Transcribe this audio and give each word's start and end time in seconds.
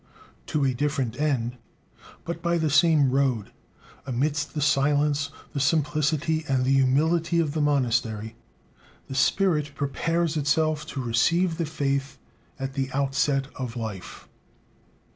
To 0.47 0.63
a 0.65 0.73
different 0.73 1.21
end, 1.21 1.57
but 2.25 2.41
by 2.41 2.57
the 2.57 2.71
same 2.71 3.11
road, 3.11 3.51
amidst 4.07 4.55
the 4.55 4.59
silence, 4.59 5.29
the 5.53 5.59
simplicity, 5.59 6.43
and 6.47 6.65
the 6.65 6.73
humility 6.73 7.39
of 7.39 7.51
the 7.53 7.61
monastery, 7.61 8.35
the 9.07 9.13
spirit 9.13 9.75
prepares 9.75 10.37
itself 10.37 10.87
to 10.87 11.03
receive 11.03 11.59
the 11.59 11.67
faith 11.67 12.17
at 12.59 12.73
the 12.73 12.91
outset 12.93 13.45
of 13.57 13.75
life. 13.77 14.27